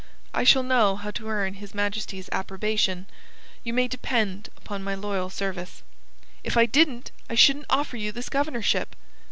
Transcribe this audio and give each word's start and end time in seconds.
I 0.33 0.43
shall 0.43 0.63
know 0.63 0.95
how 0.95 1.11
to 1.11 1.27
earn 1.29 1.53
His 1.53 1.75
Majesty's 1.75 2.27
approbation. 2.31 3.05
You 3.63 3.71
may 3.71 3.87
depend 3.87 4.49
upon 4.57 4.83
my 4.83 4.95
loyal 4.95 5.29
service. 5.29 5.83
"If 6.43 6.57
I 6.57 6.65
didn't, 6.65 7.11
I 7.29 7.35
shouldn't 7.35 7.67
offer 7.69 7.97
you 7.97 8.11
this 8.11 8.27
governorship." 8.27 8.95